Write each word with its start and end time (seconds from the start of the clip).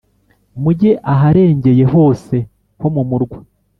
Mujye 0.61 0.91
aharengeye 1.13 1.83
hose 1.93 2.35
ho 2.79 2.87
mu 2.95 3.03
murwa 3.09 3.37